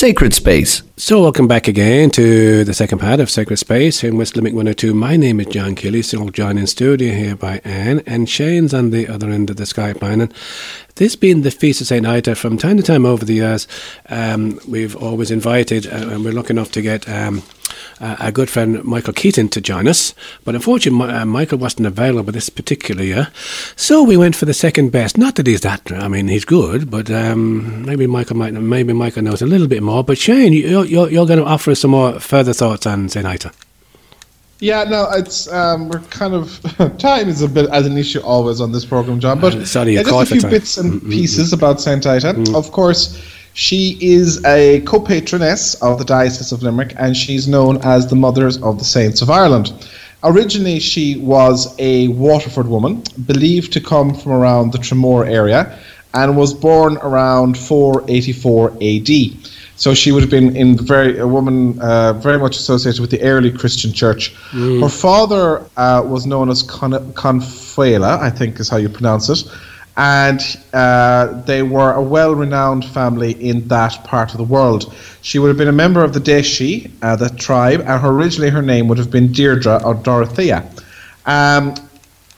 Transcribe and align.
Sacred 0.00 0.32
Space. 0.32 0.82
So, 1.00 1.22
welcome 1.22 1.48
back 1.48 1.66
again 1.66 2.10
to 2.10 2.62
the 2.62 2.74
second 2.74 2.98
part 2.98 3.20
of 3.20 3.30
Sacred 3.30 3.56
Space 3.56 4.02
here 4.02 4.10
in 4.10 4.18
West 4.18 4.36
Limerick 4.36 4.52
102. 4.52 4.92
My 4.92 5.16
name 5.16 5.40
is 5.40 5.46
John 5.46 5.74
Kelly, 5.74 6.02
still 6.02 6.28
joined 6.28 6.58
in 6.58 6.66
studio 6.66 7.14
here 7.14 7.34
by 7.34 7.62
Anne, 7.64 8.02
and 8.04 8.28
Shane's 8.28 8.74
on 8.74 8.90
the 8.90 9.08
other 9.08 9.30
end 9.30 9.48
of 9.48 9.56
the 9.56 9.64
Skype 9.64 10.02
line. 10.02 10.20
And 10.20 10.34
this 10.96 11.16
being 11.16 11.40
the 11.40 11.50
Feast 11.50 11.80
of 11.80 11.86
St. 11.86 12.04
Ita, 12.04 12.34
from 12.34 12.58
time 12.58 12.76
to 12.76 12.82
time 12.82 13.06
over 13.06 13.24
the 13.24 13.32
years, 13.32 13.66
um, 14.10 14.60
we've 14.68 14.94
always 14.94 15.30
invited, 15.30 15.86
uh, 15.86 16.10
and 16.10 16.22
we're 16.22 16.34
lucky 16.34 16.50
enough 16.50 16.70
to 16.72 16.82
get 16.82 17.08
um, 17.08 17.42
uh, 18.00 18.16
our 18.18 18.32
good 18.32 18.50
friend 18.50 18.82
Michael 18.84 19.12
Keaton 19.12 19.48
to 19.50 19.60
join 19.60 19.86
us. 19.86 20.14
But 20.44 20.54
unfortunately, 20.54 21.14
uh, 21.14 21.24
Michael 21.24 21.58
wasn't 21.58 21.86
available 21.86 22.32
this 22.32 22.48
particular 22.48 23.02
year. 23.02 23.28
So 23.76 24.02
we 24.02 24.16
went 24.16 24.36
for 24.36 24.46
the 24.46 24.54
second 24.54 24.90
best. 24.90 25.18
Not 25.18 25.36
that 25.36 25.46
he's 25.46 25.60
that, 25.62 25.90
I 25.92 26.08
mean, 26.08 26.28
he's 26.28 26.44
good, 26.44 26.90
but 26.90 27.10
um, 27.10 27.84
maybe 27.84 28.06
Michael 28.06 28.36
might, 28.36 28.54
maybe 28.54 28.92
Michael 28.92 29.22
knows 29.22 29.42
a 29.42 29.46
little 29.46 29.68
bit 29.68 29.82
more. 29.82 30.04
But 30.04 30.18
Shane, 30.18 30.52
you're, 30.52 30.84
you're, 30.90 31.10
you're 31.10 31.26
going 31.26 31.38
to 31.38 31.44
offer 31.44 31.70
us 31.70 31.80
some 31.80 31.92
more 31.92 32.18
further 32.20 32.52
thoughts 32.52 32.86
on 32.86 33.08
St. 33.08 33.24
Ita. 33.24 33.52
Yeah, 34.60 34.84
no, 34.84 35.08
it's 35.12 35.50
um, 35.50 35.88
we're 35.88 36.00
kind 36.00 36.34
of 36.34 36.60
time 36.98 37.28
is 37.28 37.40
a 37.40 37.48
bit 37.48 37.70
as 37.70 37.86
an 37.86 37.96
issue 37.96 38.20
always 38.20 38.60
on 38.60 38.72
this 38.72 38.84
program, 38.84 39.18
John. 39.18 39.40
But 39.40 39.54
uh, 39.54 39.64
sorry, 39.64 39.94
just 39.94 40.10
a 40.10 40.26
few 40.26 40.50
bits 40.50 40.76
and 40.76 40.94
mm-hmm. 40.94 41.10
pieces 41.10 41.54
about 41.54 41.80
Saint 41.80 42.06
Ita. 42.06 42.34
Mm-hmm. 42.34 42.54
Of 42.54 42.70
course, 42.70 43.24
she 43.54 43.96
is 44.02 44.44
a 44.44 44.80
co-patroness 44.82 45.74
of 45.76 45.98
the 45.98 46.04
Diocese 46.04 46.52
of 46.52 46.62
Limerick, 46.62 46.92
and 46.98 47.16
she's 47.16 47.48
known 47.48 47.78
as 47.82 48.08
the 48.08 48.16
Mothers 48.16 48.60
of 48.62 48.78
the 48.78 48.84
Saints 48.84 49.22
of 49.22 49.30
Ireland. 49.30 49.72
Originally, 50.22 50.78
she 50.78 51.16
was 51.16 51.74
a 51.78 52.08
Waterford 52.08 52.68
woman, 52.68 53.02
believed 53.24 53.72
to 53.72 53.80
come 53.80 54.14
from 54.14 54.32
around 54.32 54.72
the 54.72 54.78
Tramore 54.78 55.26
area, 55.26 55.78
and 56.12 56.36
was 56.36 56.52
born 56.52 56.98
around 56.98 57.56
484 57.56 58.72
AD. 58.82 59.08
So 59.80 59.94
she 59.94 60.12
would 60.12 60.20
have 60.20 60.30
been 60.30 60.54
in 60.54 60.76
very 60.76 61.18
a 61.18 61.26
woman 61.26 61.80
uh, 61.80 62.12
very 62.12 62.38
much 62.38 62.58
associated 62.58 63.00
with 63.00 63.10
the 63.10 63.22
early 63.22 63.50
Christian 63.50 63.94
church. 63.94 64.34
Mm. 64.50 64.82
Her 64.82 64.90
father 64.90 65.64
uh, 65.78 66.02
was 66.04 66.26
known 66.26 66.50
as 66.50 66.62
Con- 66.62 67.12
Confuela, 67.14 68.18
I 68.18 68.28
think 68.28 68.60
is 68.60 68.68
how 68.68 68.76
you 68.76 68.90
pronounce 68.90 69.30
it, 69.30 69.42
and 69.96 70.40
uh, 70.74 71.40
they 71.46 71.62
were 71.62 71.94
a 71.94 72.02
well-renowned 72.02 72.84
family 72.84 73.32
in 73.42 73.66
that 73.68 74.04
part 74.04 74.32
of 74.32 74.36
the 74.36 74.44
world. 74.44 74.94
She 75.22 75.38
would 75.38 75.48
have 75.48 75.56
been 75.56 75.68
a 75.68 75.80
member 75.84 76.04
of 76.04 76.12
the 76.12 76.20
Déisi, 76.20 76.90
uh, 77.00 77.16
the 77.16 77.30
tribe, 77.30 77.80
and 77.80 78.04
originally 78.04 78.50
her 78.50 78.62
name 78.62 78.86
would 78.88 78.98
have 78.98 79.10
been 79.10 79.32
Deirdre 79.32 79.80
or 79.82 79.94
Dorothea. 79.94 80.70
Um, 81.24 81.74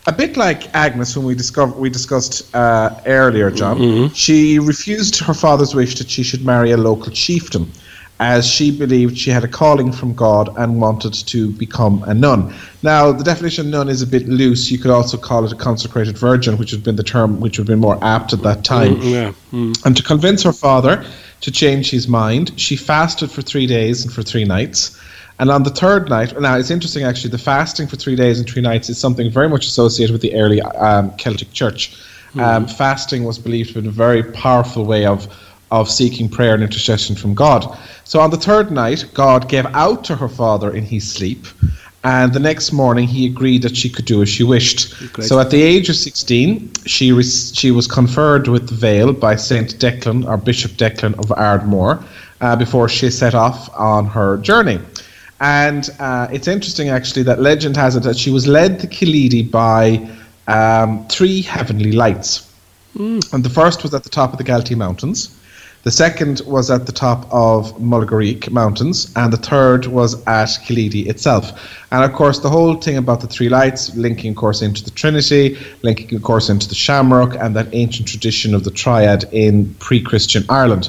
a 0.07 0.13
bit 0.13 0.37
like 0.37 0.75
Agnes, 0.75 1.15
whom 1.15 1.25
we 1.25 1.35
discovered 1.35 1.77
we 1.77 1.91
discussed 1.91 2.55
uh, 2.55 3.01
earlier, 3.07 3.51
John. 3.51 3.79
Mm-hmm. 3.79 4.15
She 4.15 4.59
refused 4.59 5.19
her 5.21 5.35
father's 5.35 5.75
wish 5.75 5.97
that 5.97 6.11
she 6.11 6.23
should 6.23 6.45
marry 6.45 6.73
a 6.73 6.77
local 6.77 7.13
chieftain, 7.13 7.71
as 8.19 8.47
she 8.47 8.77
believed 8.77 9.17
she 9.17 9.31
had 9.31 9.45
a 9.45 9.49
calling 9.49 9.93
from 9.93 10.15
God 10.15 10.49
and 10.57 10.81
wanted 10.81 11.15
to 11.15 11.51
become 11.53 12.03
a 12.05 12.15
nun. 12.15 12.55
Now, 12.83 13.13
the 13.13 13.25
definition 13.25 13.67
of 13.67 13.73
nun 13.73 13.89
is 13.89 14.03
a 14.03 14.07
bit 14.07 14.29
loose. 14.29 14.71
You 14.71 14.79
could 14.79 14.91
also 14.91 15.17
call 15.17 15.45
it 15.45 15.53
a 15.53 15.57
consecrated 15.57 16.19
virgin, 16.19 16.59
which 16.59 16.73
would 16.73 16.79
have 16.79 16.85
been 16.85 16.97
the 16.97 17.05
term 17.05 17.41
which 17.41 17.59
would 17.59 17.69
have 17.69 17.73
been 17.73 17.81
more 17.81 17.99
apt 18.03 18.33
at 18.33 18.43
that 18.43 18.65
time. 18.65 18.97
Mm, 18.97 19.13
yeah. 19.13 19.33
mm. 19.53 19.87
And 19.87 19.97
to 19.97 20.03
convince 20.03 20.43
her 20.43 20.53
father 20.53 21.05
to 21.43 21.51
change 21.51 21.91
his 21.91 22.09
mind, 22.09 22.59
she 22.59 22.77
fasted 22.77 23.31
for 23.31 23.43
three 23.43 23.67
days 23.67 24.05
and 24.05 24.13
for 24.13 24.23
three 24.23 24.45
nights. 24.45 24.99
And 25.43 25.51
on 25.51 25.65
the 25.65 25.71
third 25.71 26.09
night, 26.09 26.41
now 26.41 26.57
it's 26.57 26.71
interesting 26.71 27.03
actually, 27.03 27.31
the 27.31 27.45
fasting 27.53 27.89
for 27.89 27.97
three 27.97 28.15
days 28.15 28.39
and 28.39 28.49
three 28.49 28.63
nights 28.63 28.89
is 28.89 28.97
something 28.97 29.29
very 29.29 29.49
much 29.49 29.67
associated 29.67 30.13
with 30.13 30.23
the 30.23 30.33
early 30.37 30.63
um, 30.63 31.11
Celtic 31.17 31.53
Church. 31.53 31.97
Mm. 32.35 32.41
Um, 32.41 32.67
fasting 32.69 33.25
was 33.25 33.41
believed 33.41 33.73
to 33.73 33.83
be 33.83 33.89
a 33.89 33.91
very 33.91 34.23
powerful 34.23 34.85
way 34.85 35.05
of, 35.05 35.27
of 35.73 35.91
seeking 35.91 36.29
prayer 36.29 36.55
and 36.55 36.63
intercession 36.63 37.17
from 37.17 37.35
God. 37.35 37.77
So 38.05 38.21
on 38.21 38.31
the 38.31 38.37
third 38.37 38.71
night, 38.71 39.05
God 39.15 39.49
gave 39.49 39.67
out 39.75 40.05
to 40.05 40.15
her 40.15 40.29
father 40.29 40.73
in 40.73 40.85
his 40.85 41.13
sleep. 41.13 41.45
And 42.05 42.33
the 42.33 42.39
next 42.39 42.71
morning, 42.71 43.09
he 43.09 43.27
agreed 43.27 43.63
that 43.63 43.77
she 43.77 43.91
could 43.91 44.05
do 44.05 44.23
as 44.23 44.29
she 44.29 44.45
wished. 44.45 44.95
Great. 45.13 45.27
So, 45.27 45.41
at 45.41 45.51
the 45.51 45.63
age 45.63 45.89
of 45.89 45.95
16, 45.95 46.73
she, 46.87 47.13
re- 47.13 47.23
she 47.23 47.71
was 47.71 47.87
conferred 47.87 48.49
with 48.49 48.69
the 48.69 48.75
veil 48.75 49.13
by 49.13 49.37
Saint 49.37 49.79
Declan, 49.79 50.27
or 50.27 50.37
Bishop 50.37 50.73
Declan 50.73 51.17
of 51.21 51.31
Ardmore, 51.31 52.03
uh, 52.41 52.57
before 52.57 52.89
she 52.89 53.09
set 53.09 53.35
off 53.37 53.71
on 53.77 54.07
her 54.07 54.39
journey. 54.39 54.81
And 55.43 55.91
uh, 55.99 56.29
it's 56.31 56.47
interesting, 56.47 56.89
actually, 56.89 57.25
that 57.25 57.41
legend 57.41 57.77
has 57.77 57.97
it 57.97 58.05
that 58.05 58.17
she 58.17 58.31
was 58.31 58.47
led 58.47 58.79
to 58.79 58.87
Killeedy 58.87 59.51
by 59.51 60.09
um, 60.47 61.05
three 61.09 61.43
heavenly 61.43 61.91
lights. 61.91 62.49
Mm. 62.97 63.33
And 63.33 63.45
the 63.45 63.51
first 63.51 63.83
was 63.83 63.93
at 63.93 64.05
the 64.05 64.09
top 64.09 64.31
of 64.31 64.39
the 64.39 64.45
Galtee 64.45 64.77
Mountains. 64.77 65.37
The 65.83 65.91
second 65.91 66.43
was 66.47 66.71
at 66.71 66.87
the 66.87 66.93
top 66.93 67.27
of 67.33 67.77
Mullaghareirk 67.79 68.53
Mountains, 68.53 69.13
and 69.17 69.33
the 69.33 69.37
third 69.37 69.87
was 69.87 70.15
at 70.29 70.51
Killeedy 70.65 71.09
itself. 71.09 71.51
And 71.91 72.05
of 72.05 72.13
course, 72.13 72.39
the 72.39 72.49
whole 72.49 72.77
thing 72.77 72.97
about 72.97 73.21
the 73.21 73.27
three 73.27 73.49
lights, 73.49 73.93
linking, 73.97 74.31
of 74.31 74.37
course, 74.37 74.63
into 74.63 74.85
the 74.85 74.93
Trinity, 74.93 75.59
linking, 75.83 76.15
of 76.15 76.23
course, 76.23 76.51
into 76.51 76.69
the 76.69 76.77
Shamrock, 76.77 77.35
and 77.35 77.57
that 77.57 77.67
ancient 77.73 78.07
tradition 78.07 78.55
of 78.55 78.63
the 78.63 78.71
Triad 78.71 79.25
in 79.33 79.75
pre 79.81 80.01
Christian 80.01 80.45
Ireland 80.49 80.89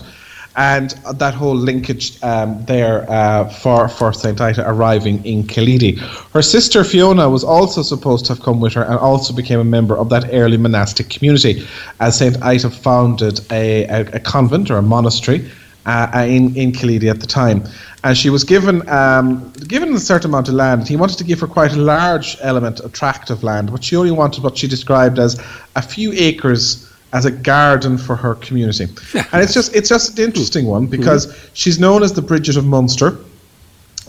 and 0.56 0.92
that 1.16 1.34
whole 1.34 1.56
linkage 1.56 2.22
um, 2.24 2.64
there 2.66 3.10
uh, 3.10 3.50
for, 3.50 3.88
for 3.88 4.14
St. 4.14 4.40
Ita 4.40 4.70
arriving 4.70 5.24
in 5.26 5.44
Killeedy. 5.44 5.98
Her 6.32 6.42
sister 6.42 6.84
Fiona 6.84 7.30
was 7.30 7.44
also 7.44 7.82
supposed 7.82 8.26
to 8.26 8.34
have 8.34 8.44
come 8.44 8.60
with 8.60 8.74
her 8.74 8.84
and 8.84 8.96
also 8.96 9.34
became 9.34 9.60
a 9.60 9.64
member 9.66 9.98
of 9.98 10.10
that 10.10 10.30
early 10.32 10.58
monastic 10.58 11.10
community, 11.10 11.66
as 12.00 12.18
St. 12.18 12.42
Ita 12.42 12.70
founded 12.70 13.40
a, 13.52 13.86
a, 13.86 14.02
a 14.14 14.20
convent 14.20 14.70
or 14.70 14.78
a 14.78 14.82
monastery 14.84 15.50
uh, 15.86 16.26
in, 16.28 16.56
in 16.56 16.72
Killeedy 16.72 17.10
at 17.10 17.20
the 17.20 17.28
time. 17.28 17.64
And 18.04 18.18
she 18.18 18.30
was 18.30 18.44
given 18.44 18.88
um, 18.90 19.52
given 19.68 19.94
a 19.94 20.00
certain 20.00 20.30
amount 20.30 20.50
of 20.50 20.56
land. 20.56 20.88
He 20.88 20.98
wanted 20.98 21.18
to 21.20 21.24
give 21.24 21.40
her 21.40 21.48
quite 21.48 21.72
a 21.72 21.78
large 21.78 22.38
element 22.42 22.82
of 22.82 22.92
tract 22.92 23.30
of 23.30 23.44
land, 23.44 23.72
but 23.72 23.84
she 23.84 23.96
only 23.96 24.12
wanted 24.12 24.44
what 24.44 24.58
she 24.58 24.68
described 24.68 25.20
as 25.20 25.42
a 25.78 25.82
few 25.82 26.12
acres 26.14 26.93
as 27.14 27.26
a 27.26 27.32
garden 27.32 27.98
for 27.98 28.16
her 28.16 28.36
community. 28.36 28.86
and 29.14 29.42
it's 29.42 29.54
just 29.54 29.74
it's 29.76 29.88
just 29.88 30.18
an 30.18 30.26
interesting 30.26 30.66
one 30.66 30.88
because 30.88 31.28
mm-hmm. 31.28 31.50
she's 31.54 31.80
known 31.80 32.04
as 32.04 32.12
the 32.14 32.22
Bridget 32.22 32.58
of 32.58 32.66
Munster 32.66 33.18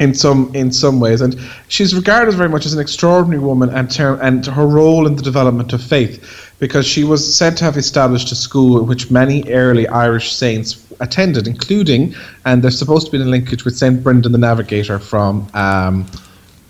in 0.01 0.13
some 0.13 0.51
in 0.55 0.73
some 0.73 0.99
ways, 0.99 1.21
and 1.21 1.39
she's 1.69 1.95
regarded 1.95 2.35
very 2.35 2.49
much 2.49 2.67
as 2.67 2.75
an 2.75 2.81
extraordinary 2.81 3.41
woman 3.41 3.69
and 3.69 3.89
ter- 3.91 4.19
and 4.21 4.45
her 4.47 4.67
role 4.67 5.07
in 5.07 5.15
the 5.15 5.23
development 5.23 5.73
of 5.73 5.81
faith, 5.81 6.53
because 6.59 6.85
she 6.85 7.05
was 7.05 7.23
said 7.37 7.57
to 7.59 7.65
have 7.65 7.77
established 7.77 8.33
a 8.33 8.35
school 8.35 8.83
which 8.83 9.11
many 9.11 9.45
early 9.53 9.87
Irish 9.87 10.33
saints 10.33 10.85
attended, 10.99 11.47
including, 11.47 12.15
and 12.45 12.63
there's 12.63 12.79
supposed 12.79 13.07
to 13.07 13.13
be 13.13 13.23
a 13.23 13.25
linkage 13.25 13.65
with 13.65 13.77
Saint 13.77 14.03
Brendan 14.03 14.33
the 14.33 14.39
Navigator 14.39 14.99
from 14.99 15.47
um, 15.55 16.07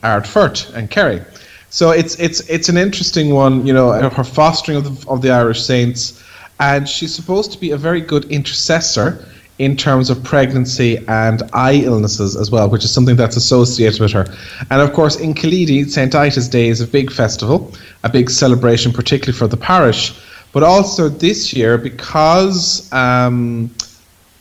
Ardfert 0.02 0.74
and 0.74 0.90
Kerry. 0.90 1.22
So 1.70 1.92
it's 1.92 2.18
it's 2.20 2.40
it's 2.50 2.68
an 2.68 2.76
interesting 2.76 3.32
one, 3.32 3.66
you 3.66 3.72
know, 3.72 3.90
her 4.10 4.24
fostering 4.24 4.76
of 4.76 4.84
the, 4.84 5.10
of 5.10 5.22
the 5.22 5.30
Irish 5.30 5.62
saints 5.62 6.22
and 6.60 6.88
she's 6.88 7.14
supposed 7.14 7.52
to 7.52 7.58
be 7.58 7.70
a 7.70 7.76
very 7.76 8.00
good 8.00 8.24
intercessor 8.26 9.24
in 9.58 9.76
terms 9.76 10.10
of 10.10 10.22
pregnancy 10.24 10.98
and 11.06 11.42
eye 11.52 11.82
illnesses 11.84 12.36
as 12.36 12.50
well, 12.50 12.68
which 12.68 12.84
is 12.84 12.92
something 12.92 13.14
that's 13.14 13.36
associated 13.36 14.00
with 14.00 14.10
her. 14.12 14.26
And 14.70 14.80
of 14.80 14.92
course, 14.92 15.16
in 15.16 15.34
Killeedy, 15.34 15.88
St. 15.88 16.12
Ita's 16.14 16.48
Day 16.48 16.68
is 16.68 16.80
a 16.80 16.86
big 16.86 17.12
festival, 17.12 17.72
a 18.02 18.08
big 18.08 18.30
celebration, 18.30 18.92
particularly 18.92 19.38
for 19.38 19.46
the 19.46 19.56
parish. 19.56 20.18
But 20.52 20.62
also 20.62 21.08
this 21.08 21.52
year, 21.52 21.78
because 21.78 22.92
um, 22.92 23.70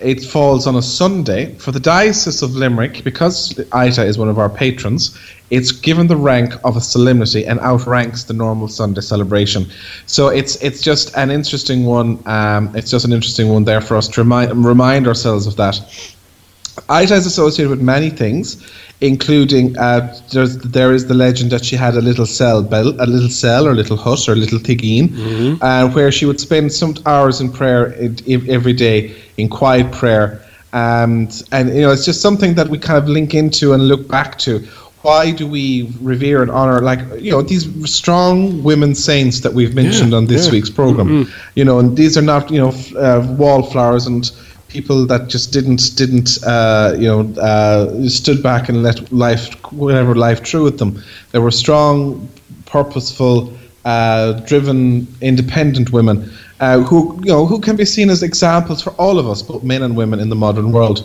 it 0.04 0.24
falls 0.24 0.68
on 0.68 0.76
a 0.76 0.82
Sunday, 0.82 1.56
for 1.56 1.72
the 1.72 1.80
Diocese 1.80 2.42
of 2.42 2.56
Limerick, 2.56 3.04
because 3.04 3.60
Ita 3.72 4.04
is 4.06 4.18
one 4.18 4.30
of 4.30 4.38
our 4.38 4.50
patrons, 4.50 5.18
it's 5.50 5.72
given 5.72 6.08
the 6.08 6.16
rank 6.16 6.54
of 6.64 6.76
a 6.76 6.82
solemnity 6.82 7.46
and 7.46 7.60
outranks 7.60 8.24
the 8.24 8.34
normal 8.34 8.68
Sunday 8.68 9.02
celebration. 9.02 9.68
So 10.06 10.30
it's 10.30 10.56
it's 10.64 10.82
just 10.82 11.16
an 11.16 11.30
interesting 11.30 11.86
one. 11.86 12.20
Um, 12.26 12.76
it's 12.76 12.90
just 12.90 13.06
an 13.06 13.14
interesting 13.14 13.50
one 13.50 13.64
there 13.64 13.82
for 13.82 13.96
us 13.96 14.08
to 14.10 14.22
remind 14.22 14.66
remind 14.66 15.08
ourselves 15.08 15.46
of 15.46 15.56
that. 15.58 15.80
Ita 16.90 17.14
is 17.14 17.26
associated 17.26 17.70
with 17.70 17.82
many 17.82 18.10
things, 18.10 18.66
including 19.02 19.78
uh, 19.78 20.18
there's, 20.32 20.58
there 20.58 20.94
is 20.94 21.08
the 21.08 21.14
legend 21.14 21.52
that 21.52 21.64
she 21.64 21.76
had 21.76 21.96
a 21.96 22.02
little 22.02 22.26
cell, 22.26 22.60
a 22.60 23.06
little 23.06 23.30
cell 23.30 23.68
or 23.68 23.74
little 23.74 23.98
hut 23.98 24.28
or 24.28 24.36
little 24.36 24.60
tigeen, 24.60 25.10
mm-hmm. 25.10 25.64
uh, 25.64 25.88
where 25.94 26.12
she 26.12 26.26
would 26.26 26.40
spend 26.40 26.72
some 26.72 26.96
hours 27.06 27.42
in 27.42 27.52
prayer 27.52 27.94
every 28.28 28.74
day 28.74 29.16
in 29.38 29.50
quiet 29.50 29.92
prayer. 29.92 30.44
And, 30.74 31.44
and 31.52 31.70
you 31.70 31.82
know 31.82 31.92
it's 31.92 32.06
just 32.06 32.22
something 32.22 32.56
that 32.56 32.68
we 32.68 32.80
kind 32.80 32.98
of 32.98 33.08
link 33.08 33.36
into 33.36 33.74
and 33.74 33.88
look 33.88 34.08
back 34.08 34.40
to 34.40 34.68
why 35.04 35.32
do 35.32 35.46
we 35.46 35.94
revere 36.02 36.42
and 36.42 36.50
honor 36.50 36.80
like 36.82 37.00
you 37.20 37.30
know 37.30 37.44
these 37.44 37.68
strong 37.92 38.64
women 38.64 38.96
saints 38.96 39.42
that 39.42 39.54
we've 39.54 39.76
mentioned 39.76 40.12
yeah, 40.12 40.18
on 40.18 40.26
this 40.26 40.46
yeah. 40.46 40.54
week's 40.54 40.70
program 40.70 41.08
mm-hmm. 41.08 41.50
you 41.54 41.64
know 41.64 41.78
and 41.78 41.96
these 41.96 42.18
are 42.18 42.24
not 42.24 42.50
you 42.50 42.58
know 42.58 42.74
uh, 42.98 43.22
wallflowers 43.38 44.08
and 44.08 44.32
people 44.74 45.06
that 45.06 45.30
just 45.30 45.54
didn't 45.54 45.96
didn't 45.96 46.30
uh, 46.44 46.96
you 46.98 47.08
know 47.08 47.22
uh, 47.42 48.10
stood 48.10 48.42
back 48.42 48.70
and 48.70 48.84
let 48.84 48.98
life 49.12 49.54
whatever 49.72 50.16
life 50.16 50.44
threw 50.44 50.68
at 50.68 50.78
them. 50.80 51.02
They 51.32 51.40
were 51.40 51.52
strong 51.52 52.28
purposeful 52.66 53.36
uh, 53.86 54.34
driven 54.52 55.08
independent 55.22 55.92
women 55.92 56.18
uh, 56.60 56.80
who 56.80 57.20
you 57.24 57.32
know 57.32 57.46
who 57.46 57.60
can 57.60 57.76
be 57.76 57.86
seen 57.86 58.10
as 58.10 58.24
examples 58.24 58.82
for 58.82 58.92
all 59.04 59.20
of 59.20 59.26
us 59.28 59.42
both 59.42 59.64
men 59.64 59.82
and 59.84 59.96
women 59.96 60.20
in 60.20 60.30
the 60.30 60.40
modern 60.46 60.72
world. 60.72 61.00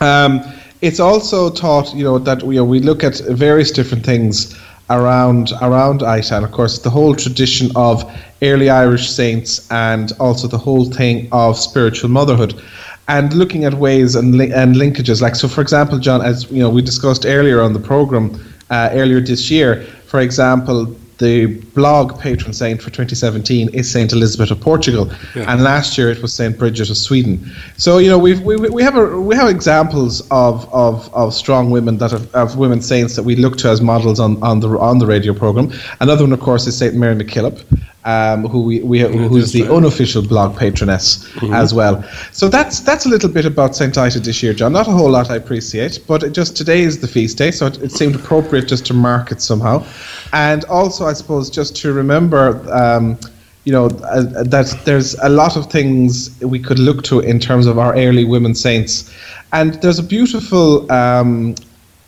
Um, 0.00 0.40
it's 0.80 1.00
also 1.00 1.50
taught, 1.50 1.92
you 1.94 2.04
know, 2.04 2.18
that 2.18 2.42
you 2.42 2.52
know, 2.52 2.64
we 2.64 2.80
look 2.80 3.02
at 3.02 3.18
various 3.30 3.70
different 3.70 4.04
things 4.04 4.56
around 4.90 5.52
around 5.60 6.00
Aita, 6.00 6.36
and 6.36 6.44
of 6.44 6.52
course 6.52 6.78
the 6.78 6.90
whole 6.90 7.14
tradition 7.14 7.70
of 7.76 8.10
early 8.42 8.70
Irish 8.70 9.10
saints, 9.10 9.70
and 9.70 10.12
also 10.20 10.48
the 10.48 10.58
whole 10.58 10.84
thing 10.84 11.28
of 11.32 11.56
spiritual 11.58 12.10
motherhood, 12.10 12.60
and 13.08 13.32
looking 13.34 13.64
at 13.64 13.74
ways 13.74 14.14
and 14.14 14.36
li- 14.36 14.52
and 14.52 14.76
linkages. 14.76 15.20
Like 15.20 15.34
so, 15.36 15.48
for 15.48 15.60
example, 15.60 15.98
John, 15.98 16.22
as 16.22 16.50
you 16.50 16.60
know, 16.60 16.70
we 16.70 16.82
discussed 16.82 17.26
earlier 17.26 17.60
on 17.60 17.72
the 17.72 17.80
program 17.80 18.40
uh, 18.70 18.90
earlier 18.92 19.20
this 19.20 19.50
year. 19.50 19.82
For 20.06 20.20
example, 20.20 20.96
the 21.18 21.46
blog 21.74 22.18
patron 22.20 22.52
saint 22.52 22.80
for 22.80 22.90
2017 22.90 23.68
is 23.74 23.90
Saint 23.90 24.12
Elizabeth 24.12 24.50
of 24.50 24.60
Portugal, 24.60 25.10
yeah. 25.34 25.52
and 25.52 25.62
last 25.62 25.98
year 25.98 26.10
it 26.10 26.22
was 26.22 26.32
Saint 26.32 26.58
Bridget 26.58 26.90
of 26.90 26.96
Sweden. 26.96 27.50
So 27.76 27.98
you 27.98 28.08
know 28.08 28.18
we've, 28.18 28.40
we 28.40 28.56
we 28.56 28.82
have 28.82 28.96
a, 28.96 29.20
we 29.20 29.34
have 29.34 29.48
examples 29.48 30.20
of, 30.30 30.72
of, 30.72 31.12
of 31.12 31.34
strong 31.34 31.70
women 31.70 31.98
that 31.98 32.12
have, 32.12 32.32
of 32.34 32.56
women 32.56 32.80
saints 32.80 33.16
that 33.16 33.24
we 33.24 33.36
look 33.36 33.58
to 33.58 33.68
as 33.68 33.80
models 33.80 34.20
on, 34.20 34.42
on 34.42 34.60
the 34.60 34.68
on 34.78 34.98
the 34.98 35.06
radio 35.06 35.34
program. 35.34 35.72
Another 36.00 36.22
one, 36.24 36.32
of 36.32 36.40
course, 36.40 36.66
is 36.66 36.76
Saint 36.78 36.94
Mary 36.94 37.14
MacKillop 37.14 37.64
um, 38.08 38.48
who 38.48 38.62
we, 38.62 38.80
we 38.80 39.00
who's 39.00 39.52
the 39.52 39.70
unofficial 39.70 40.22
blog 40.22 40.56
patroness 40.56 41.28
mm-hmm. 41.34 41.52
as 41.52 41.74
well. 41.74 42.02
So 42.32 42.48
that's 42.48 42.80
that's 42.80 43.04
a 43.04 43.08
little 43.08 43.28
bit 43.28 43.44
about 43.44 43.76
Saint 43.76 43.98
Ita 43.98 44.20
this 44.20 44.42
year, 44.42 44.54
John. 44.54 44.72
Not 44.72 44.88
a 44.88 44.92
whole 44.92 45.10
lot 45.10 45.30
I 45.30 45.36
appreciate, 45.36 46.00
but 46.08 46.32
just 46.32 46.56
today 46.56 46.80
is 46.80 47.00
the 47.00 47.06
feast 47.06 47.36
day, 47.36 47.50
so 47.50 47.66
it, 47.66 47.82
it 47.82 47.92
seemed 47.92 48.14
appropriate 48.14 48.66
just 48.66 48.86
to 48.86 48.94
mark 48.94 49.30
it 49.30 49.42
somehow, 49.42 49.84
and 50.32 50.64
also 50.64 51.04
I 51.04 51.12
suppose 51.12 51.50
just 51.50 51.76
to 51.82 51.92
remember. 51.92 52.64
Um, 52.72 53.18
you 53.64 53.72
know 53.72 53.86
uh, 53.86 54.44
that 54.44 54.80
there's 54.86 55.14
a 55.16 55.28
lot 55.28 55.54
of 55.54 55.70
things 55.70 56.30
we 56.40 56.58
could 56.58 56.78
look 56.78 57.02
to 57.02 57.20
in 57.20 57.38
terms 57.38 57.66
of 57.66 57.78
our 57.78 57.94
early 57.94 58.24
women 58.24 58.54
saints, 58.54 59.12
and 59.52 59.74
there's 59.82 59.98
a 59.98 60.02
beautiful 60.02 60.90
um, 60.90 61.54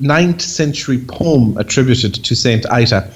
9th 0.00 0.41
century 0.41 1.05
poem 1.06 1.58
attributed 1.58 2.14
to 2.14 2.35
Saint 2.35 2.64
Ita, 2.70 3.11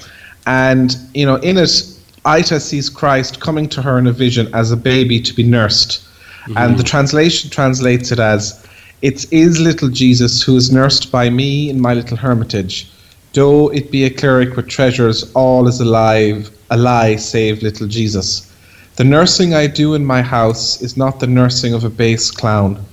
and 0.46 0.94
you 1.14 1.25
know 1.25 1.36
in 1.36 1.56
it 1.56 1.94
Ita 2.26 2.59
sees 2.59 2.88
Christ 2.88 3.41
coming 3.41 3.69
to 3.69 3.82
her 3.82 3.99
in 3.99 4.06
a 4.06 4.12
vision 4.12 4.49
as 4.55 4.71
a 4.71 4.76
baby 4.76 5.21
to 5.21 5.35
be 5.35 5.43
nursed. 5.43 6.03
Mm-hmm. 6.44 6.56
And 6.56 6.79
the 6.79 6.82
translation 6.82 7.50
translates 7.50 8.12
it 8.12 8.19
as, 8.19 8.67
It 9.03 9.31
is 9.32 9.61
little 9.61 9.91
Jesus 9.91 10.43
who 10.43 10.56
is 10.56 10.73
nursed 10.73 11.12
by 11.12 11.29
me 11.29 11.69
in 11.69 11.81
my 11.81 11.94
little 11.94 12.17
hermitage. 12.17 12.91
Though 13.35 13.71
it 13.73 13.91
be 13.91 14.05
a 14.05 14.11
cleric 14.11 14.56
with 14.56 14.69
treasures, 14.69 15.31
all 15.35 15.69
is 15.69 15.81
alive, 15.81 16.50
a 16.71 16.76
lie 16.76 17.17
save 17.17 17.62
little 17.62 17.88
Jesus. 17.88 18.50
The 18.97 19.05
nursing 19.05 19.55
I 19.55 19.67
do 19.67 19.94
in 19.94 20.05
my 20.05 20.23
house 20.23 20.81
is 20.81 20.97
not 20.97 21.20
the 21.20 21.27
nursing 21.27 21.75
of 21.75 21.85
a 21.85 21.91
base 21.91 22.31
clown. 22.31 22.85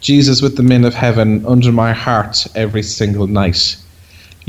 Jesus 0.00 0.40
with 0.40 0.56
the 0.56 0.62
men 0.62 0.84
of 0.84 0.94
heaven 0.94 1.44
under 1.46 1.70
my 1.70 1.92
heart 1.92 2.46
every 2.54 2.82
single 2.82 3.26
night. 3.26 3.76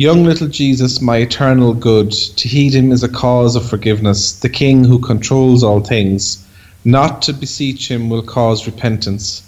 Young 0.01 0.23
little 0.23 0.47
Jesus, 0.47 0.99
my 0.99 1.17
eternal 1.17 1.75
good, 1.75 2.11
to 2.11 2.47
heed 2.47 2.73
him 2.73 2.91
is 2.91 3.03
a 3.03 3.07
cause 3.07 3.55
of 3.55 3.69
forgiveness, 3.69 4.31
the 4.33 4.49
King 4.49 4.83
who 4.83 4.97
controls 4.97 5.63
all 5.63 5.79
things. 5.79 6.43
Not 6.83 7.21
to 7.21 7.33
beseech 7.33 7.91
him 7.91 8.09
will 8.09 8.23
cause 8.23 8.65
repentance. 8.65 9.43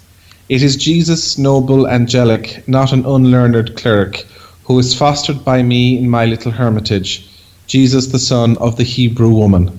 It 0.49 0.61
is 0.61 0.75
Jesus, 0.75 1.39
noble, 1.39 1.87
angelic, 1.87 2.67
not 2.67 2.93
an 2.93 3.03
unlearned 3.03 3.75
cleric, 3.75 4.27
who 4.65 4.77
is 4.77 4.93
fostered 4.93 5.43
by 5.43 5.63
me 5.63 5.97
in 5.97 6.07
my 6.07 6.25
little 6.25 6.51
hermitage, 6.51 7.27
Jesus, 7.65 8.05
the 8.05 8.19
son 8.19 8.55
of 8.57 8.77
the 8.77 8.83
Hebrew 8.83 9.33
woman. 9.33 9.71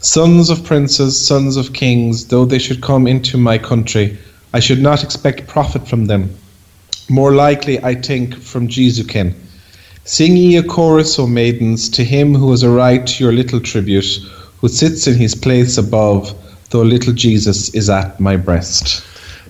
Sons 0.00 0.50
of 0.50 0.64
princes, 0.64 1.16
sons 1.16 1.56
of 1.56 1.74
kings, 1.74 2.26
though 2.26 2.44
they 2.44 2.58
should 2.58 2.82
come 2.82 3.06
into 3.06 3.38
my 3.38 3.56
country, 3.56 4.18
I 4.52 4.58
should 4.58 4.82
not 4.82 5.04
expect 5.04 5.46
profit 5.46 5.86
from 5.86 6.06
them. 6.06 6.34
More 7.08 7.36
likely, 7.36 7.80
I 7.84 7.94
think, 7.94 8.34
from 8.34 8.66
Jesukin 8.66 9.36
Sing 10.08 10.38
ye 10.38 10.56
a 10.56 10.62
chorus, 10.62 11.18
O 11.18 11.26
maidens, 11.26 11.86
to 11.90 12.02
him 12.02 12.34
who 12.34 12.50
has 12.52 12.62
a 12.62 12.70
right 12.70 13.06
to 13.06 13.22
your 13.22 13.34
little 13.34 13.60
tribute, 13.60 14.18
who 14.58 14.66
sits 14.66 15.06
in 15.06 15.18
his 15.18 15.34
place 15.34 15.76
above, 15.76 16.34
though 16.70 16.80
little 16.80 17.12
Jesus 17.12 17.68
is 17.74 17.90
at 17.90 18.18
my 18.18 18.34
breast. 18.34 19.04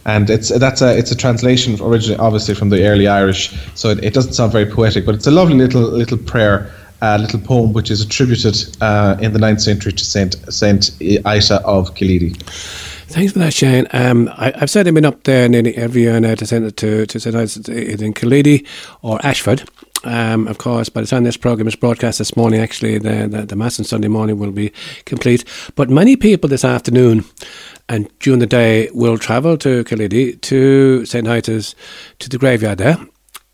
And 0.04 0.28
it's 0.28 0.48
that's 0.48 0.82
a 0.82 0.98
it's 0.98 1.12
a 1.12 1.16
translation 1.16 1.80
originally, 1.80 2.18
obviously 2.18 2.56
from 2.56 2.70
the 2.70 2.84
early 2.88 3.06
Irish, 3.06 3.56
so 3.76 3.90
it, 3.90 4.02
it 4.02 4.14
doesn't 4.14 4.32
sound 4.32 4.50
very 4.50 4.66
poetic, 4.66 5.06
but 5.06 5.14
it's 5.14 5.28
a 5.28 5.30
lovely 5.30 5.54
little 5.54 5.82
little 5.82 6.18
prayer, 6.18 6.68
a 7.02 7.10
uh, 7.10 7.18
little 7.18 7.38
poem 7.38 7.72
which 7.72 7.88
is 7.88 8.00
attributed 8.00 8.56
uh, 8.80 9.16
in 9.20 9.32
the 9.32 9.38
9th 9.38 9.60
century 9.60 9.92
to 9.92 10.04
Saint 10.04 10.34
Saint 10.52 10.90
Ita 11.24 11.62
of 11.64 11.94
Killeedy. 11.94 12.36
Thanks 13.06 13.32
for 13.32 13.38
that, 13.38 13.54
Shane. 13.54 13.86
Um, 13.92 14.28
I, 14.36 14.52
have 14.58 14.68
said 14.68 14.88
I've 14.88 14.94
been 14.94 15.06
up 15.06 15.22
there 15.22 15.48
nearly 15.48 15.74
every 15.76 16.02
year 16.02 16.18
now 16.18 16.34
to 16.34 16.44
send 16.44 16.66
it 16.66 16.76
to 16.78 17.06
to 17.06 17.20
St. 17.20 17.34
Ita 17.34 18.04
in 18.04 18.12
Killeedy 18.12 18.66
or 19.02 19.24
Ashford. 19.24 19.62
Um, 20.04 20.46
of 20.46 20.58
course, 20.58 20.88
by 20.88 21.00
the 21.00 21.06
time 21.06 21.24
this 21.24 21.36
program 21.36 21.66
is 21.66 21.74
broadcast 21.74 22.18
this 22.18 22.36
morning, 22.36 22.60
actually, 22.60 22.98
the, 22.98 23.26
the, 23.28 23.46
the 23.46 23.56
Mass 23.56 23.78
on 23.78 23.84
Sunday 23.84 24.08
morning 24.08 24.38
will 24.38 24.52
be 24.52 24.72
complete. 25.04 25.44
But 25.74 25.90
many 25.90 26.16
people 26.16 26.48
this 26.48 26.64
afternoon 26.64 27.24
and 27.88 28.08
during 28.20 28.38
the 28.38 28.46
day 28.46 28.90
will 28.92 29.18
travel 29.18 29.56
to 29.58 29.82
Killeedy, 29.84 30.40
to 30.42 31.04
St. 31.04 31.26
Ita's, 31.26 31.74
to 32.20 32.28
the 32.28 32.38
graveyard 32.38 32.78
there, 32.78 32.98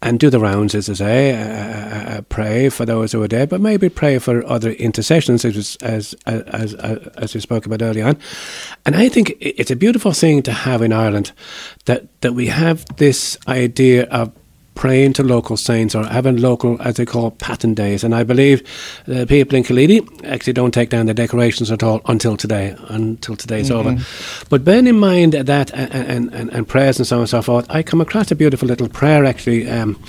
and 0.02 0.20
do 0.20 0.28
the 0.28 0.38
rounds, 0.38 0.74
as 0.74 0.90
I 0.90 0.94
say, 0.94 1.32
uh, 1.32 1.46
uh, 1.46 2.18
uh, 2.18 2.20
pray 2.22 2.68
for 2.68 2.84
those 2.84 3.12
who 3.12 3.22
are 3.22 3.28
dead, 3.28 3.48
but 3.48 3.62
maybe 3.62 3.88
pray 3.88 4.18
for 4.18 4.44
other 4.46 4.72
intercessions, 4.72 5.46
as, 5.46 5.76
as, 5.76 6.14
as, 6.26 6.74
as, 6.74 6.74
as 6.74 7.34
we 7.34 7.40
spoke 7.40 7.64
about 7.64 7.80
earlier 7.80 8.06
on. 8.06 8.18
And 8.84 8.96
I 8.96 9.08
think 9.08 9.34
it's 9.40 9.70
a 9.70 9.76
beautiful 9.76 10.12
thing 10.12 10.42
to 10.42 10.52
have 10.52 10.82
in 10.82 10.92
Ireland 10.92 11.32
that, 11.86 12.20
that 12.20 12.34
we 12.34 12.48
have 12.48 12.84
this 12.96 13.38
idea 13.48 14.04
of 14.10 14.30
praying 14.74 15.12
to 15.14 15.22
local 15.22 15.56
saints 15.56 15.94
or 15.94 16.04
having 16.04 16.36
local, 16.36 16.80
as 16.82 16.96
they 16.96 17.06
call, 17.06 17.30
pattern 17.32 17.74
days. 17.74 18.04
And 18.04 18.14
I 18.14 18.24
believe 18.24 18.62
the 19.06 19.26
people 19.26 19.56
in 19.56 19.64
Killeedy 19.64 20.24
actually 20.24 20.52
don't 20.52 20.72
take 20.72 20.90
down 20.90 21.06
the 21.06 21.14
decorations 21.14 21.70
at 21.70 21.82
all 21.82 22.00
until 22.06 22.36
today, 22.36 22.76
until 22.88 23.36
today's 23.36 23.70
mm-hmm. 23.70 23.88
over. 23.88 24.04
But 24.48 24.64
bearing 24.64 24.86
in 24.86 24.98
mind 24.98 25.34
that 25.34 25.72
and, 25.72 26.32
and, 26.34 26.50
and, 26.50 26.68
prayers 26.68 26.98
and 26.98 27.06
so 27.06 27.16
on 27.16 27.22
and 27.22 27.28
so 27.28 27.42
forth, 27.42 27.66
I 27.70 27.82
come 27.82 28.00
across 28.00 28.30
a 28.30 28.34
beautiful 28.34 28.66
little 28.66 28.88
prayer 28.88 29.24
actually 29.24 29.68
um, 29.68 30.00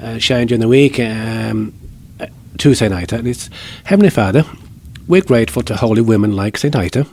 uh, 0.00 0.18
sharing 0.18 0.46
during 0.46 0.60
the 0.60 0.68
week 0.68 1.00
um, 1.00 1.74
uh, 2.20 2.26
to 2.58 2.74
St. 2.74 3.12
And 3.12 3.26
it's 3.26 3.50
Heavenly 3.84 4.10
Father, 4.10 4.44
we're 5.08 5.22
grateful 5.22 5.62
to 5.62 5.76
holy 5.76 6.00
women 6.00 6.36
like 6.36 6.56
St. 6.56 6.74
Ita, 6.76 7.06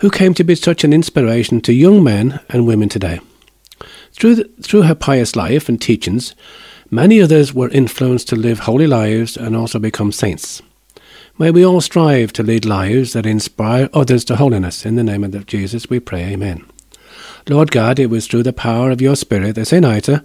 who 0.00 0.10
came 0.10 0.34
to 0.34 0.44
be 0.44 0.54
such 0.54 0.84
an 0.84 0.92
inspiration 0.92 1.60
to 1.62 1.72
young 1.72 2.02
men 2.02 2.40
and 2.48 2.66
women 2.66 2.88
today. 2.88 3.20
Through, 4.18 4.34
the, 4.34 4.44
through 4.62 4.82
her 4.82 4.96
pious 4.96 5.36
life 5.36 5.68
and 5.68 5.80
teachings, 5.80 6.34
many 6.90 7.20
others 7.20 7.54
were 7.54 7.68
influenced 7.68 8.28
to 8.28 8.36
live 8.36 8.60
holy 8.60 8.88
lives 8.88 9.36
and 9.36 9.54
also 9.54 9.78
become 9.78 10.10
saints. 10.10 10.60
May 11.38 11.52
we 11.52 11.64
all 11.64 11.80
strive 11.80 12.32
to 12.32 12.42
lead 12.42 12.64
lives 12.64 13.12
that 13.12 13.26
inspire 13.26 13.88
others 13.94 14.24
to 14.24 14.34
holiness. 14.34 14.84
In 14.84 14.96
the 14.96 15.04
name 15.04 15.22
of 15.22 15.46
Jesus 15.46 15.88
we 15.88 16.00
pray, 16.00 16.24
Amen. 16.24 16.66
Lord 17.48 17.70
God, 17.70 18.00
it 18.00 18.10
was 18.10 18.26
through 18.26 18.42
the 18.42 18.52
power 18.52 18.90
of 18.90 19.00
your 19.00 19.14
Spirit 19.14 19.54
that 19.54 19.66
St. 19.66 19.84
Ita 19.84 20.24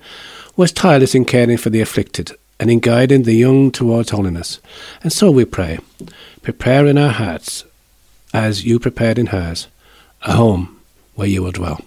was 0.55 0.71
tireless 0.71 1.13
in 1.13 1.23
caring 1.23 1.57
for 1.57 1.69
the 1.69 1.81
afflicted 1.81 2.31
and 2.59 2.71
in 2.71 2.79
guiding 2.79 3.23
the 3.23 3.33
young 3.33 3.69
towards 3.71 4.09
holiness. 4.09 4.59
And 5.03 5.13
so 5.13 5.29
we 5.29 5.45
pray, 5.45 5.77
prepare 6.41 6.88
in 6.88 6.97
our 6.97 7.12
hearts, 7.12 7.63
as 8.33 8.65
you 8.65 8.79
prepared 8.79 9.19
in 9.19 9.27
hers, 9.27 9.67
a 10.23 10.33
home 10.33 10.79
where 11.13 11.27
you 11.27 11.43
will 11.43 11.51
dwell. 11.51 11.79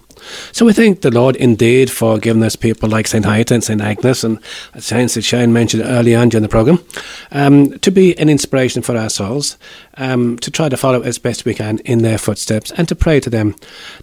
So 0.51 0.65
we 0.65 0.73
thank 0.73 1.01
the 1.01 1.11
Lord 1.11 1.35
indeed 1.35 1.89
for 1.91 2.17
giving 2.17 2.43
us 2.43 2.55
people 2.55 2.89
like 2.89 3.07
St. 3.07 3.25
Ita 3.25 3.53
and 3.53 3.63
St. 3.63 3.81
Agnes 3.81 4.23
and 4.23 4.39
Saints 4.77 5.15
that 5.15 5.23
Shane 5.23 5.53
mentioned 5.53 5.83
early 5.85 6.15
on 6.15 6.29
during 6.29 6.43
the 6.43 6.49
programme 6.49 6.83
um, 7.31 7.77
to 7.79 7.91
be 7.91 8.17
an 8.17 8.29
inspiration 8.29 8.81
for 8.81 8.97
our 8.97 9.09
souls, 9.09 9.57
um, 9.95 10.37
to 10.39 10.51
try 10.51 10.69
to 10.69 10.77
follow 10.77 11.01
as 11.01 11.17
best 11.17 11.45
we 11.45 11.53
can 11.53 11.79
in 11.79 12.01
their 12.01 12.17
footsteps 12.17 12.71
and 12.71 12.87
to 12.87 12.95
pray 12.95 13.19
to 13.19 13.29
them 13.29 13.55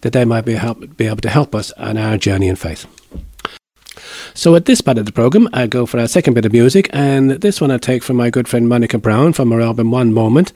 that 0.02 0.12
they 0.12 0.24
might 0.24 0.44
be, 0.44 0.54
help, 0.54 0.96
be 0.96 1.06
able 1.06 1.16
to 1.16 1.30
help 1.30 1.54
us 1.54 1.72
on 1.72 1.96
our 1.96 2.16
journey 2.16 2.48
in 2.48 2.56
faith. 2.56 2.86
So 4.34 4.54
at 4.54 4.64
this 4.64 4.80
part 4.80 4.98
of 4.98 5.06
the 5.06 5.12
programme, 5.12 5.48
I 5.52 5.66
go 5.66 5.86
for 5.86 5.98
our 5.98 6.08
second 6.08 6.34
bit 6.34 6.44
of 6.44 6.52
music, 6.52 6.88
and 6.92 7.30
this 7.32 7.60
one 7.60 7.70
I 7.70 7.78
take 7.78 8.02
from 8.02 8.16
my 8.16 8.30
good 8.30 8.48
friend 8.48 8.68
Monica 8.68 8.98
Brown 8.98 9.32
from 9.32 9.50
her 9.52 9.60
album 9.60 9.90
One 9.90 10.12
Moment. 10.12 10.52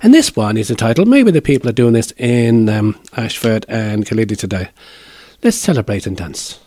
And 0.00 0.14
this 0.14 0.36
one 0.36 0.56
is 0.56 0.70
entitled, 0.70 1.08
maybe 1.08 1.30
the 1.30 1.42
people 1.42 1.68
are 1.68 1.72
doing 1.72 1.92
this 1.92 2.12
in 2.16 2.68
um, 2.68 2.98
Ashford 3.16 3.66
and 3.68 4.04
Killeedy 4.06 4.36
today. 4.36 4.68
Let's 5.42 5.56
celebrate 5.56 6.06
and 6.06 6.16
dance. 6.16 6.58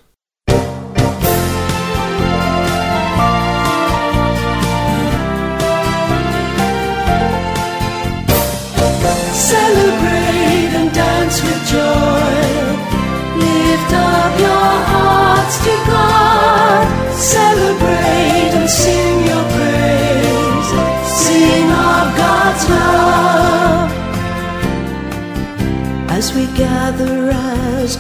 Celebrate 9.34 10.72
and 10.76 10.94
dance 10.94 11.42
with 11.42 11.68
joy. 11.68 12.19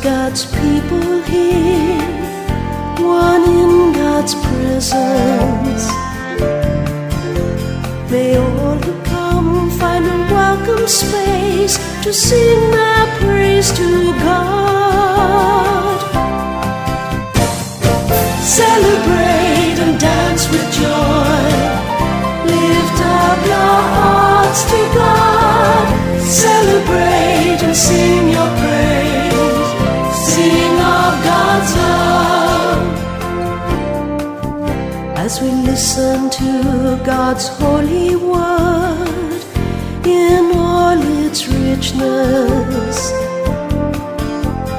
God's 0.02 0.46
people 0.46 1.22
here, 1.24 2.00
one 3.00 3.44
in 3.44 3.92
God's 3.92 4.34
presence. 4.34 5.88
May 8.10 8.38
all 8.38 8.78
who 8.78 8.94
come 9.04 9.70
find 9.72 10.06
a 10.06 10.18
welcome 10.34 10.88
space 10.88 11.78
to 12.04 12.14
sing 12.14 12.72
their 12.72 13.08
praise 13.20 13.72
to 13.74 14.14
God. 14.20 16.00
Celebrate 18.42 19.80
and 19.84 20.00
dance 20.00 20.50
with 20.50 20.72
joy. 20.72 21.44
Lift 22.46 23.02
up 23.04 23.46
your 23.46 23.80
hearts 23.98 24.64
to 24.64 24.80
God. 24.96 25.88
Celebrate 26.22 27.60
and 27.64 27.76
sing 27.76 28.29
As 35.32 35.40
we 35.42 35.52
listen 35.52 36.32
to 36.32 37.00
God's 37.06 37.50
holy 37.50 38.16
word 38.16 39.44
in 40.04 40.58
all 40.58 40.98
its 41.24 41.48
richness. 41.48 43.12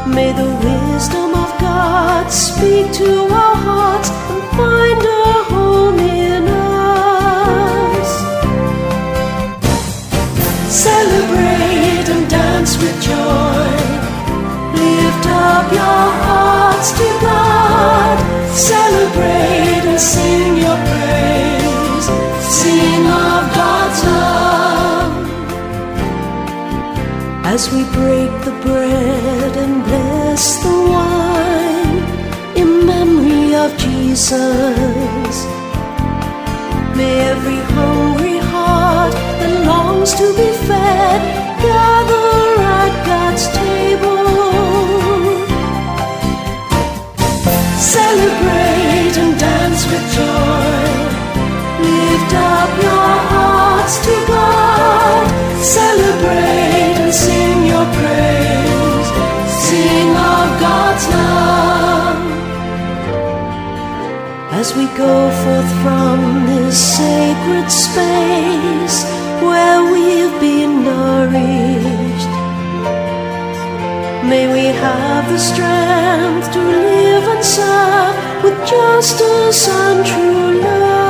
May 0.09 0.33
the 0.33 0.51
wisdom 0.67 1.31
of 1.45 1.51
God 1.61 2.33
speak 2.33 2.93
to 2.95 3.11
our 3.43 3.57
hearts 3.69 4.11
and 4.11 4.43
find 4.59 5.01
a 5.23 5.45
home 5.53 5.99
in 6.01 6.49
us. 6.49 8.11
Celebrate 10.69 12.09
and 12.13 12.29
dance 12.29 12.77
with 12.77 13.01
joy. 13.01 13.30
As 27.63 27.71
we 27.75 27.85
break 27.93 28.31
the 28.47 28.57
bread 28.63 29.57
and 29.59 29.85
bless 29.85 30.63
the 30.65 30.77
wine 30.93 31.99
in 32.57 32.87
memory 32.87 33.55
of 33.55 33.77
Jesus. 33.77 35.37
May 36.97 37.21
every 37.33 37.61
hungry 37.77 38.39
heart 38.39 39.13
that 39.13 39.67
longs 39.67 40.15
to 40.15 40.27
be 40.39 40.51
fed 40.69 41.21
gather 41.61 42.20
As 64.61 64.77
we 64.77 64.85
go 64.89 65.17
forth 65.43 65.73
from 65.83 66.45
this 66.45 66.77
sacred 66.99 67.71
space 67.71 69.05
where 69.41 69.91
we've 69.91 70.39
been 70.39 70.85
nourished, 70.85 72.33
may 74.29 74.53
we 74.53 74.67
have 74.67 75.25
the 75.33 75.39
strength 75.39 76.53
to 76.53 76.59
live 76.59 77.25
and 77.35 77.43
serve 77.43 78.45
with 78.45 78.59
justice 78.69 79.67
and 79.67 80.05
true 80.05 80.61
love. 80.61 81.10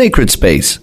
Sacred 0.00 0.30
Space 0.30 0.78